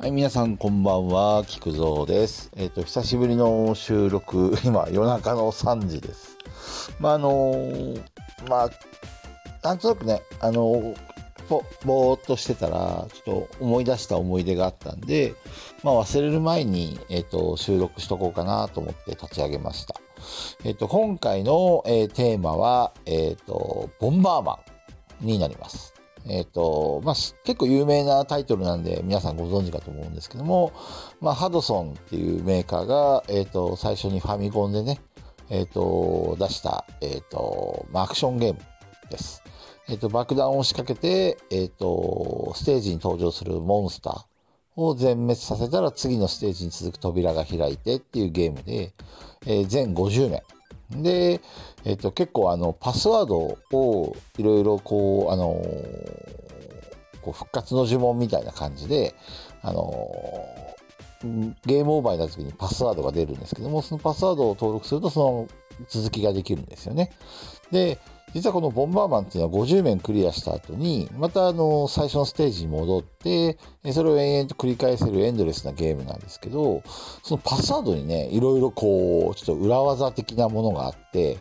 [0.00, 2.50] はい、皆さんこんばんは、菊蔵です。
[2.56, 6.38] えっ、と、久しぶりの収録、 今、夜中の3時です。
[6.98, 8.02] まあ、あのー
[8.48, 8.70] まあ、
[9.62, 10.96] なんとなくね、あのー
[11.50, 15.34] ぼ、ぼーっとしてたら、ちょっと思い出した思い出があったんで、
[15.82, 19.96] まあ、忘れる前に、えっ、と、収録しとこうかなと思って立ち上げました。
[20.64, 24.60] えっ、と、今回の、えテーマは、えっ、と、ボンバーマ
[25.20, 25.92] ンになります。
[26.26, 30.72] えっ、と、まあ、結構有名なタイトルなんで皆さんご存知かと思うんですけども、
[31.20, 35.00] まあ、ハドソンっていうメーカーが、えっ、と、最初にファミコンでね、
[35.48, 38.60] えっ、と、出した、えっ、と、まあ、アクションゲーム
[39.10, 39.42] です。
[39.88, 44.24] えっ、と、爆弾を仕掛けて、えっ、と、ステージに登場するモンスター
[44.76, 48.92] を全滅させたら次のステージに続く扉が開いてっていうゲームで、
[49.46, 50.42] え全50名。
[50.90, 51.40] で、
[51.84, 56.40] えっ、と、結構あの、パスワードをいろいろこう、あのー
[57.22, 59.14] こう復活の呪文みたいな感じで、
[59.62, 65.48] あのーゲームオーバーになった時にパスワードが出るんですけども、そのパスワードを登録するとその
[65.88, 67.10] 続きができるんですよね。
[67.70, 67.98] で、
[68.34, 73.58] 実はこのボンバーマンっていうのは50面クリアした後に、またあの、最初のステージに戻って、
[73.92, 76.82] それを延々と繰り返せるエンドレスなゲームなんですけど、
[77.22, 81.38] そのパスワードにね、いろいろこう、ちょっと裏技的なものがあって、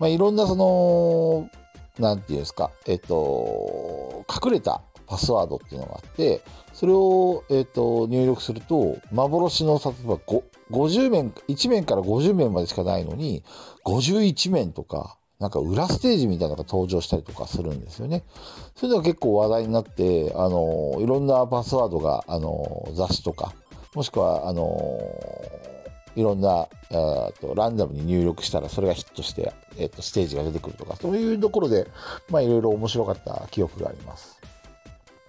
[0.00, 1.48] まあ、いろんなその、
[1.98, 10.16] なんていうんですか、えっと、隠れたパスワードっていうのがあって、それを、えっと、入力すると、幻の、例えば
[10.70, 13.44] 50面、1面から50面までしかないのに、
[13.84, 18.24] 51面とか、なんか裏ステージみたいなのが登場したりとかするんですよね。
[18.76, 23.52] そういうのが結構話題になって、あの、いろんなパスワードが、あの、雑誌とか、
[23.94, 25.00] もしくは、あの、
[26.16, 31.88] いろんな、えーとランダムに入力したらそれがヒットして、えっとステージが出てくるとか、そういうところで、
[32.30, 34.40] まあいろいろ面白かった記憶があります。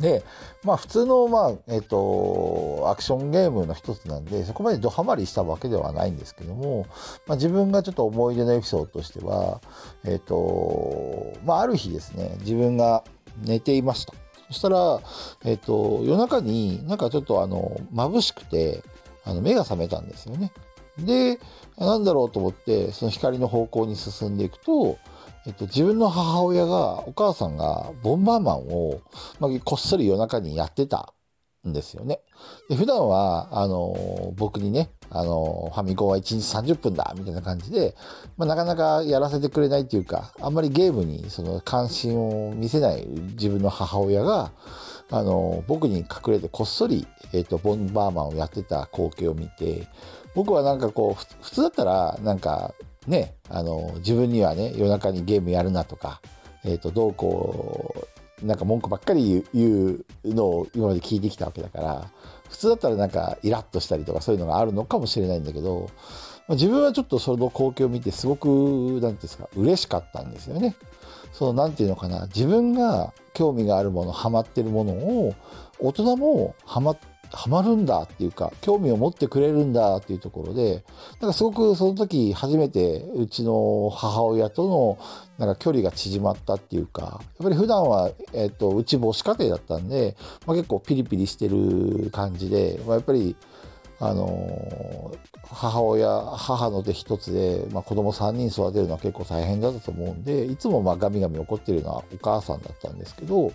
[0.00, 0.24] で、
[0.64, 6.86] まあ普通の、まあ、えっ、と、アクションゲームの一つなんで、そこまでドハマりしたわけではないんですけども、
[7.26, 9.60] まあ自分がちょっと思い出のエピソードとしては、
[10.04, 13.04] えっ、と、まあある日ですね、自分が
[13.42, 14.14] 寝ていました。
[14.48, 15.00] そしたら、
[15.44, 18.82] えっ、と、夜中になんかちょっとあの、眩しくて、
[19.24, 20.52] あの、目が覚めたんですよね。
[20.98, 21.40] で、
[21.78, 24.98] なんだろうと思って、その光の方向に進んでいくと、
[25.46, 29.00] えっと、自分の母親が、お母さんが、ボンバーマンを、
[29.40, 31.12] まあ、こっそり夜中にやってた
[31.68, 32.20] んですよね。
[32.68, 37.94] で普段は、あの、僕にね、あの、ファミコンは1日30分だ、みたいな感じで、
[38.38, 44.50] まあ、なかなかやらせてくれないっていうか、あんまりゲームにその関心を見せない自分の母親が、
[45.10, 49.86] あの、僕に隠れてこっそり、えっと、ボンバーマンをやってた光景を見て、
[50.34, 52.74] 僕はなんかこう、普通だったら、なんか、
[53.06, 56.20] ね、あの、自分にはね、夜中にゲームやるなとか、
[56.64, 57.94] えっ、と、どうこ
[58.42, 62.10] う、なんか文句ばっかり言うのを今まで聞いてきたわけだから、
[62.50, 65.88] 普通だったらなんかイラッとしたりとかそういうのがあるのかもしれないんだけど、
[66.46, 70.76] まあ自分はちょっとその光景を見てすごく、なんていうんですか、嬉しかったんですよね。
[71.32, 75.34] その、なんていうのかな、自分が興味があるもの、ハマってるものを、
[75.78, 80.84] 大人もハマって、ハマるんだっていうか、興味を持ってくれるんだっていうところで、
[81.20, 84.98] なんかすごくその時初めてうちの母親との
[85.38, 93.36] なんか距離が縮まったっていうか、やっぱり普段は、えっ、と、うち母子家庭だったんで、まあ、結構ピリピリしてる感じで、まあ、やっぱり、
[94.00, 95.12] あの
[95.48, 103.52] 母親、母の手一つで、まあ、子供3人育てるのは結構大変だったと思うんで、いつもまあガミガミ怒ってるのはお母さんだったんですけど、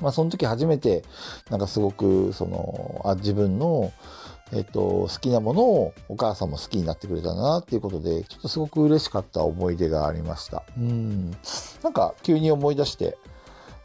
[0.00, 1.04] まあ、その時初めて、
[1.50, 3.92] なんかすごく、その、あ、自分の、
[4.52, 10.62] えっと、好きなものをお母さんも好きになってくれたなっていうことで、ちょっとすごく嬉しかった思い出がありました。
[10.78, 11.32] うん。
[11.82, 13.16] なんか急に思い出して、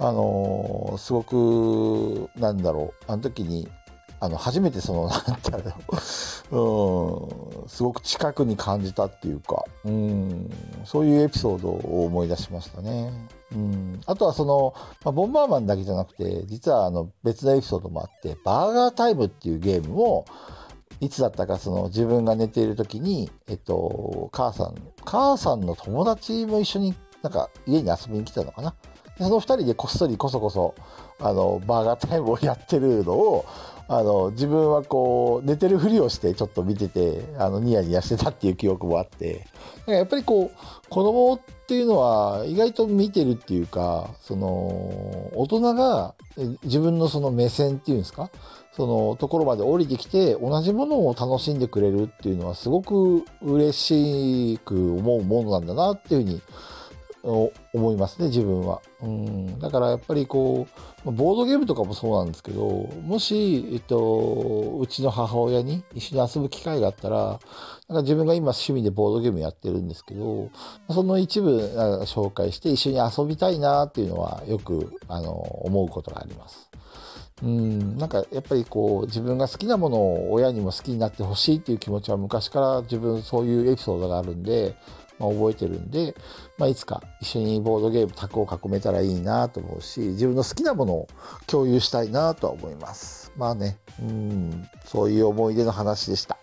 [0.00, 3.68] あのーすごく、なんだろう、あの時に、
[4.20, 5.08] あの、初めてその、
[5.50, 5.74] なんだ
[6.50, 10.50] ろう、うん、すごく近くに感じたっていうか、うん、
[10.84, 13.12] そういうエピソードを思い出しましたね。
[13.52, 14.74] うん、あとはその、
[15.04, 20.24] まあ、ボンバーマンだけじゃなくて、実はあの別のエピソードもあって、バーガータイムっていうゲームを、
[21.00, 24.74] いつだったかその自分が寝ている時に、えっと、母さん、
[25.04, 28.74] 母さんの友達も一緒になんか家に遊びに来たのかな。
[29.18, 30.74] その二人でこっそりこそこそ、
[31.20, 33.44] あの、バーガータイムをやってるのを、
[33.88, 39.46] あの、自分はこう、寝てるふりをしてちょっと見てて、あの、ニヤニヤしてたっていう記憶もあって、
[39.86, 44.46] やっぱりこう、子供っていうのは意外と見てるっていうか、その、
[45.34, 46.14] 大人が
[46.62, 48.30] 自分のその目線っていうんですか、
[48.78, 56.42] そのところまで降りてきて同じものを楽しんでくれるっていうのはすごく嬉しく思うものなんだなっていうふうに
[57.22, 58.80] 思いますね、自分は。
[59.02, 60.66] うん、だからやっぱりこ
[61.04, 67.40] う、ボードゲームとかもそうなんですけど、もし、えっと、うちの母親に一緒に遊ぶ機会があったら、
[67.88, 70.50] なんか自分が今趣味でボードゲームやってるんですけど、
[70.90, 71.58] その一部
[72.06, 76.68] 紹介して一緒に遊びたいなっていうのはよく、あの、思うことがあります。
[77.42, 84.74] うん、なんかやっぱりこう自分が好きなものを親にも好きになってほしいっていう気持ちは昔から自分そういうエピソードがあるんで、
[85.18, 86.14] まあ、覚えてるんで、
[86.56, 91.08] まあ、いつか一緒にボードゲーム卓を囲めたらいいなと思うし自分の好きなものを
[91.46, 93.32] 共有したいなとは思います。
[93.36, 93.78] まあね。
[94.00, 94.68] うん。
[94.84, 96.38] そういう思い出の話でした。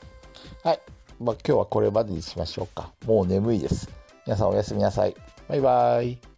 [0.64, 0.80] はい。
[1.20, 2.92] まあ今日はこれまでにしましょうか。
[3.06, 3.90] もう眠いです。
[4.26, 5.16] 皆さんおやすみなさい。
[5.48, 6.35] バイバイ。